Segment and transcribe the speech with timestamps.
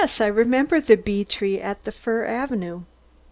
[0.19, 2.85] I remember the bee tree in the fir avenue.